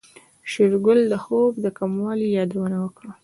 شېرګل 0.51 0.99
د 1.11 1.13
خوب 1.23 1.53
د 1.63 1.65
کموالي 1.77 2.27
يادونه 2.37 2.77
وکړه. 2.83 3.11